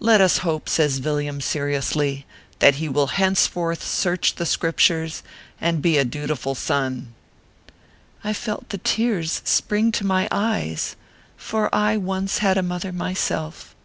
[0.00, 2.26] Let us hope/ says Villiam, seriously,"
[2.58, 5.22] that he will henceforth search the Scriptures,
[5.60, 7.14] and be a dutiful son."
[8.24, 10.96] I felt the tears spring to my eyes,
[11.36, 13.76] for I once had a mother myself.